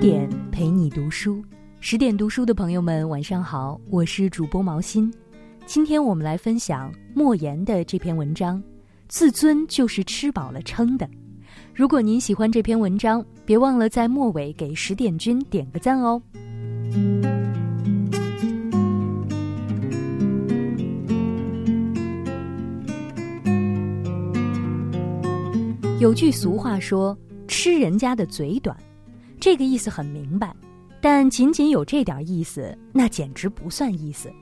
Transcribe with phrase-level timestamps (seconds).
[0.00, 1.42] 点陪你读书，
[1.80, 5.12] 十点读书的朋友们，晚上好，我是主播毛心。
[5.66, 8.62] 今天我们来分享莫言的这篇文章，
[9.08, 11.04] 《自尊就是吃饱了撑的》。
[11.74, 16.22] 如果您喜欢这篇文章，别忘了在末尾给十点君点个赞哦。
[25.98, 27.18] 有句俗话说
[27.48, 28.76] ：“吃人家的嘴短”，
[29.40, 30.54] 这个意思很明白，
[31.00, 34.32] 但仅仅有这点意思，那简直不算意思。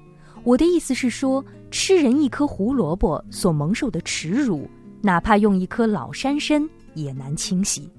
[0.43, 4.69] 我的意思是说，吃人一颗胡萝卜所蒙受的耻辱，
[5.03, 7.91] 哪怕用一颗老山参也难清洗。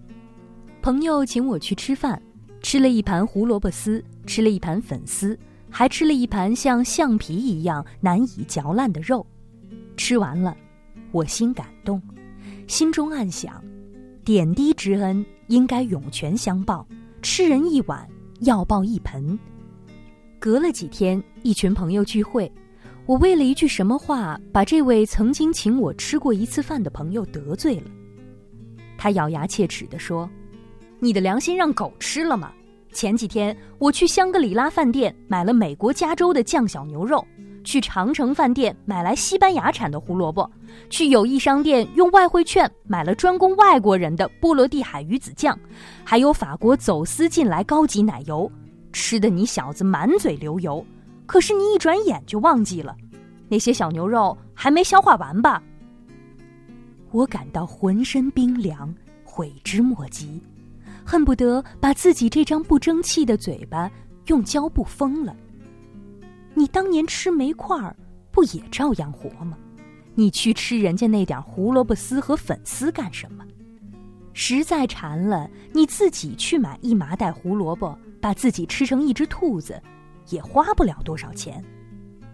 [0.82, 2.22] 朋友请我去吃饭，
[2.62, 5.38] 吃了一盘胡萝卜丝，吃了一盘粉丝，
[5.70, 9.26] 还吃了一盘像橡皮一样难以嚼烂的肉。
[9.98, 10.56] 吃完了，
[11.12, 12.02] 我心感动。
[12.66, 13.62] 心中暗想，
[14.24, 16.88] 点滴之恩应该涌泉相报，
[17.22, 18.08] 吃人一碗
[18.42, 19.38] 要报一盆。
[20.40, 22.52] 隔了几天，一群朋友聚会，
[23.06, 27.90] 我为了一句什么话，把这位曾经请我吃过一次饭的朋友得罪了。
[28.98, 30.30] 他咬牙切齿地说
[31.00, 32.52] ：“你的良心让狗吃了吗？
[32.92, 37.26] 前几天我去香格里拉饭店买了美国加州的酱小牛肉。”
[37.68, 40.50] 去长城饭店买来西班牙产的胡萝卜，
[40.90, 45.60] 去友谊商店用外汇券买了专供外国人的波罗的海鱼子酱，
[46.06, 48.50] 还有法国走私进来高级奶油，
[48.94, 50.84] 吃的你小子满嘴流油。
[51.26, 52.96] 可是你一转眼就忘记了，
[53.50, 55.62] 那些小牛肉还没消化完吧？
[57.12, 58.96] 我感到浑身冰凉，
[59.26, 60.42] 悔之莫及，
[61.04, 63.92] 恨不得把自己这张不争气的嘴巴
[64.28, 65.36] 用胶布封了。
[66.58, 67.96] 你当年吃煤块儿，
[68.32, 69.56] 不也照样活吗？
[70.16, 73.46] 你去吃人家那点胡萝卜丝和粉丝干什么？
[74.34, 79.80] 实在馋了，你自己去买一麻袋胡萝卜，把自己吃成一只兔子，
[80.30, 81.64] 也花不了多少钱。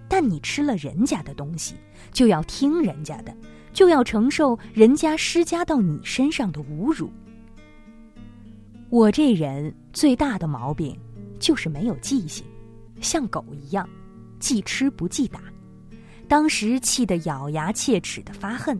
[0.08, 1.76] 但你吃了人家的东西，
[2.14, 3.36] 就要听人家的，
[3.74, 7.12] 就要承受人家施加到你身上的侮辱。
[8.90, 10.98] 我这人最大的毛病，
[11.40, 12.46] 就是没有记性，
[13.02, 13.86] 像狗一样。
[14.44, 15.40] 记吃不记打，
[16.28, 18.78] 当时气得咬牙切齿的发恨，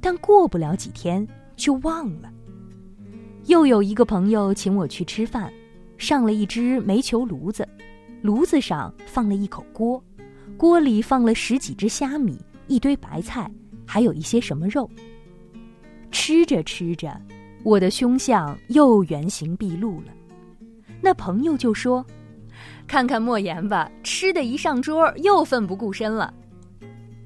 [0.00, 1.26] 但过不了几天
[1.56, 2.32] 就忘了。
[3.46, 5.52] 又有一个朋友请我去吃饭，
[5.98, 7.68] 上了一只煤球炉子，
[8.22, 10.00] 炉子上放了一口锅，
[10.56, 12.38] 锅里放了十几只虾米，
[12.68, 13.50] 一堆白菜，
[13.84, 14.88] 还有一些什么肉。
[16.12, 17.20] 吃着吃着，
[17.64, 20.12] 我的凶相又原形毕露了。
[21.00, 22.06] 那朋友就说。
[22.92, 26.30] 看看莫言吧，吃的一上桌又奋不顾身了，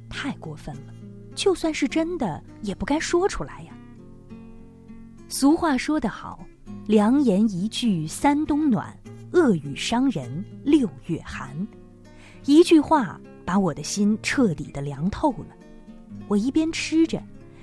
[0.09, 0.95] 太过分了。
[1.35, 3.73] 就算是真的，也不该说出来呀。
[5.29, 6.39] 俗话说得好，
[6.87, 8.97] 良言一句三冬暖，
[9.33, 11.51] 恶语伤人六月寒。
[12.45, 15.49] 一句话把我的心彻底的凉透了。
[16.29, 17.21] 我一边吃着，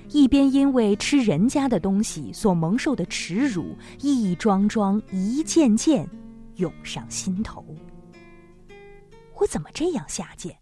[0.09, 6.06] 一边因为吃人家的东西所蒙受的耻辱，一桩桩、一件件。
[6.58, 7.66] 涌上心头。
[9.39, 10.57] 我怎么这样下贱？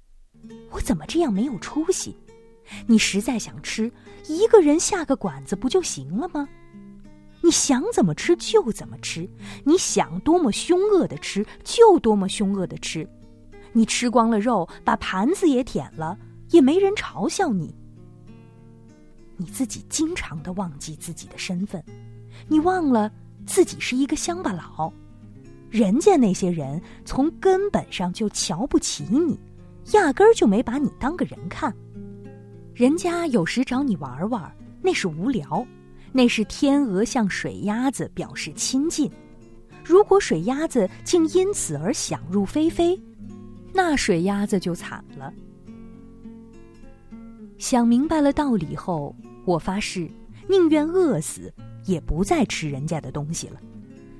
[0.71, 2.17] 我怎么这样没有出息？
[2.87, 3.91] 你实在想吃，
[4.27, 6.47] 一个人下个馆子不就行了吗？
[7.43, 9.29] 你想怎么吃就怎么吃，
[9.65, 13.07] 你想多么凶恶的吃就多么凶恶的吃。
[13.73, 16.17] 你吃光了肉，把盘子也舔了，
[16.49, 17.75] 也没人嘲笑你。
[19.37, 21.83] 你自己经常的忘记自己的身份，
[22.47, 23.11] 你忘了
[23.45, 24.93] 自己是一个乡巴佬。
[25.71, 29.39] 人家那些人从根本上就瞧不起你，
[29.93, 31.73] 压根儿就没把你当个人看。
[32.75, 35.65] 人家有时找你玩玩，那是无聊；
[36.11, 39.09] 那是天鹅向水鸭子表示亲近。
[39.81, 43.01] 如果水鸭子竟因此而想入非非，
[43.73, 45.33] 那水鸭子就惨了。
[47.57, 49.15] 想明白了道理后，
[49.45, 50.09] 我发誓，
[50.49, 51.53] 宁愿饿死，
[51.85, 53.61] 也不再吃人家的东西了。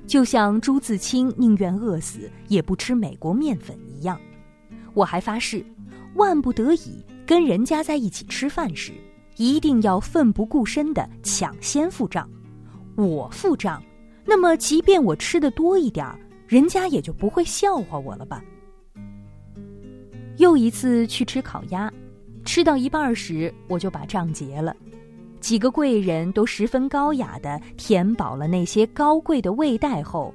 [0.06, 4.20] 就像朱自清宁愿饿死也不吃美国面粉一样，
[4.94, 5.64] 我还发誓，
[6.14, 8.92] 万不得已跟人家在一起吃饭时，
[9.36, 12.28] 一定要奋不顾身的抢先付账。
[12.94, 13.82] 我付账，
[14.24, 18.44] 那么即便我吃的多一点儿，人家也就不会笑话我了吧。
[20.36, 21.90] 又一次去吃烤鸭，
[22.44, 24.76] 吃到一半时，我就把账结了。
[25.42, 30.32] 几个贵人都十分高雅的填饱了那些高贵的胃袋后，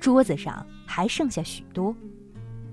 [0.00, 1.94] 桌子上还剩下许多。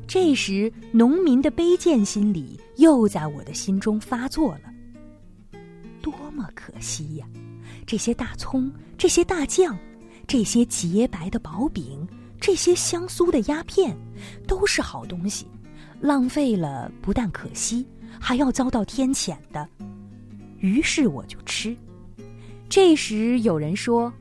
[0.08, 5.60] 这时，农民的卑贱心理又在我的心中发作了。
[6.02, 7.26] 多么可惜呀！
[7.88, 9.76] 这些大葱，这些大酱，
[10.28, 12.08] 这些洁白的薄饼，
[12.40, 13.98] 这些香酥的鸦片
[14.48, 15.48] 都是好东西，
[16.00, 17.88] 浪费了不但可惜，
[18.20, 19.68] 还要遭到天谴的。
[20.62, 21.76] 于是我就吃。
[22.70, 24.12] 这时有人说：“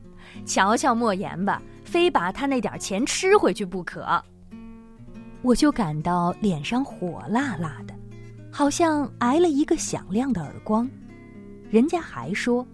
[0.45, 4.21] 瞧瞧莫言吧，非把他那点钱吃回去不可。”
[5.41, 7.93] 我就感到脸上火辣辣的，
[8.51, 10.89] 好像挨了一个响亮的耳光。
[11.69, 12.65] 人家还说：“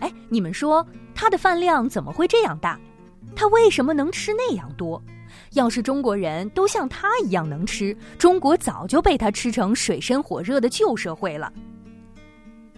[0.00, 0.84] 哎，你们说
[1.14, 2.78] 他的饭量怎么会这样大？
[3.36, 5.02] 他为什么能吃那样多？
[5.52, 11.52] 要是中国人都像他一样能吃，中国早就被他吃成水深火热的旧社会了。”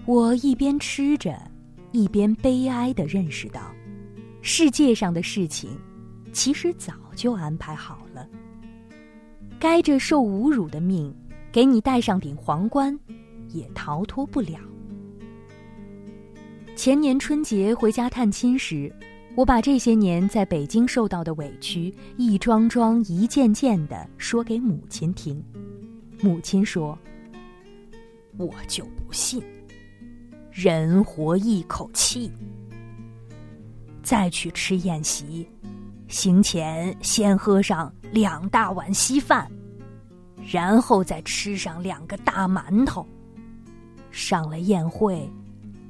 [0.07, 1.35] 我一边吃着，
[1.93, 3.75] 一边悲哀的认识到，
[4.43, 5.71] 世界上的事情
[6.31, 8.29] 其实早就安排好了。
[9.59, 11.15] 该着受侮辱的命，
[11.51, 12.99] 给你戴上顶皇冠，
[13.49, 14.59] 也逃脱不了。
[16.77, 18.95] 前年春节回家探亲时，
[19.35, 25.43] 我把这些年在北京受到的委屈一桩桩、一件件的说给母亲听。
[26.21, 26.99] 母亲说
[28.37, 29.43] ：“我就不信，
[30.55, 32.31] 人活一口气。
[34.05, 35.47] 再去吃宴席，
[36.07, 39.51] 行前先喝上。”两大碗稀饭，
[40.49, 43.05] 然后再吃上两个大馒头。
[44.13, 45.29] 上了宴会，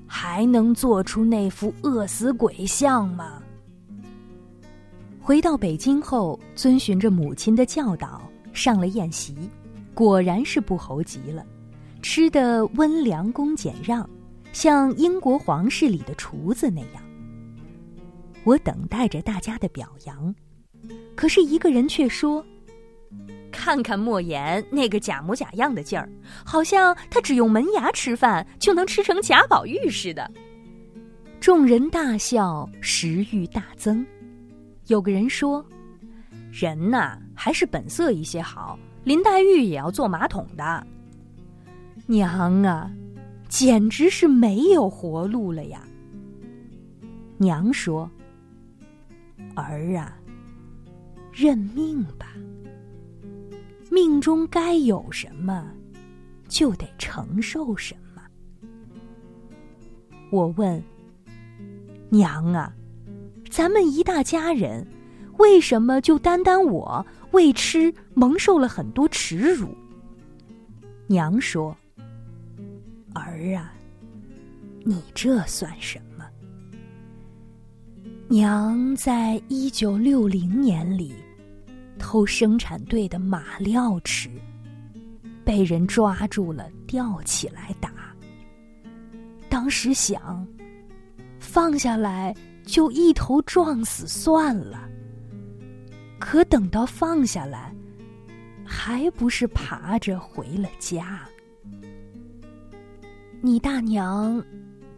[0.06, 3.42] 还能做出那副饿死鬼相吗？
[5.20, 8.22] 回到北京后，遵循着母亲的教导，
[8.54, 9.36] 上了宴席，
[9.92, 11.44] 果然是不猴急了，
[12.00, 14.08] 吃的温良恭俭让，
[14.54, 17.02] 像英国皇室里的厨子那样。
[18.44, 20.34] 我等待着大家的表扬。
[21.14, 22.44] 可是一个人却说
[23.50, 26.08] ：“看看莫言那个假模假样的劲儿，
[26.44, 30.30] 好像他只用门牙吃饭就能吃成贾宝玉似的。”
[31.40, 34.04] 众人大笑，食欲大增。
[34.86, 35.64] 有个人说
[36.52, 38.78] ：“人呐，还是本色一些好。
[39.04, 40.86] 林黛玉也要坐马桶的。”
[42.06, 42.90] 娘啊，
[43.56, 45.86] 简直是没有活路了呀！
[47.38, 48.10] 娘说
[49.54, 50.18] ：“儿啊。”
[51.32, 52.32] 认命吧，
[53.92, 55.70] 命中该有什么，
[56.48, 58.20] 就得承受什么。
[60.32, 60.82] 我问
[62.10, 62.74] 娘啊，
[63.48, 64.84] 咱们一大家人，
[65.38, 69.68] 为什么就单单我为吃蒙受了很多耻辱？
[71.06, 71.76] 娘说
[73.14, 73.72] ：“儿啊，
[74.84, 76.24] 你这算什么？
[78.28, 81.14] 娘在一九六零年里。”
[81.96, 84.28] 偷生产队的马料吃，
[85.44, 87.90] 被人抓住了，吊起来打。
[89.48, 90.46] 当时想，
[91.38, 92.34] 放下来
[92.64, 94.86] 就一头撞死算了。
[96.18, 97.72] 可等到放下来，
[98.66, 101.20] 还不是爬着回了家。
[103.46, 104.42] 你大娘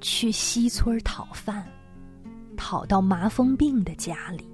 [0.01, 1.67] 去西村讨饭，
[2.57, 4.49] 讨到麻风病的家里。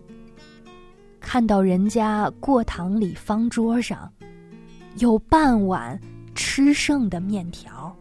[1.21, 4.11] 看到人家过堂里方桌上，
[4.97, 6.00] 有半碗
[6.35, 7.94] 吃剩的面条。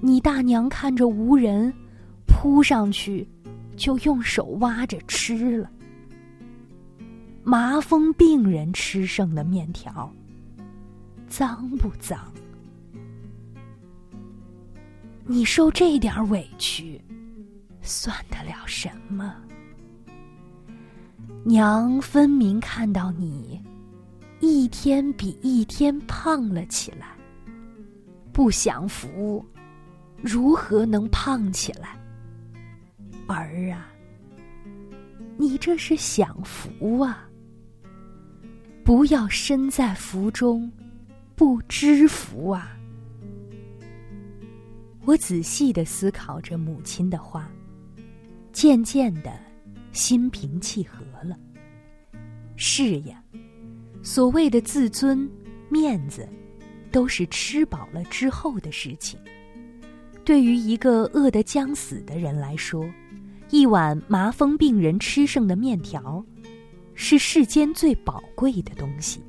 [0.00, 1.72] 你大娘看着无人，
[2.26, 3.24] 扑上去，
[3.76, 5.70] 就用手挖着吃了。
[7.44, 10.12] 麻风病人吃剩的面条，
[11.28, 12.18] 脏不脏？
[15.24, 17.00] 你受这点委屈，
[17.80, 19.34] 算得了什么？
[21.44, 23.60] 娘分明看到你
[24.40, 27.16] 一天比一天胖了起来，
[28.32, 29.44] 不享福，
[30.20, 31.96] 如何能胖起来？
[33.28, 33.88] 儿啊，
[35.38, 37.28] 你这是享福啊！
[38.84, 40.70] 不要身在福中
[41.36, 42.76] 不知福啊！
[45.04, 47.50] 我仔细的思考着母亲的话，
[48.52, 49.32] 渐渐的。
[49.92, 51.38] 心平气和了。
[52.56, 53.22] 是呀，
[54.02, 55.30] 所谓的自尊、
[55.68, 56.26] 面子，
[56.90, 59.20] 都是吃饱了之后的事情。
[60.24, 62.82] 对于一个饿得将死的人来说，
[63.50, 66.24] 一碗麻风病人吃剩的面条，
[66.94, 69.22] 是世间最宝贵的东西。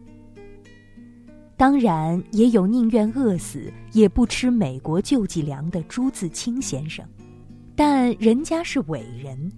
[1.63, 7.05] 当然，也有宁愿饿死也不吃美国救济粮的朱自清先生，
[7.73, 9.49] 但人家是伟人。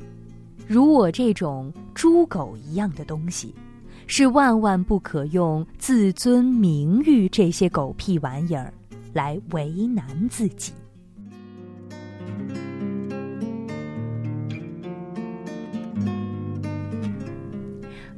[0.67, 3.55] 如我这种猪狗一样的东西，
[4.05, 8.71] 是万万不可用自尊、名誉这些狗屁玩意儿
[9.11, 10.73] 来为难自己。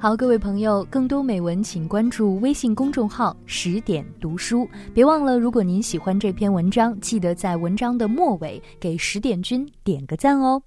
[0.08, 4.66] 好，各位朋友，更多美文请关注微信公众号“十点读书”。
[4.96, 10.62] 别忘了，如果您喜欢这篇文章，记得在文章的末尾给十点君点个赞哦。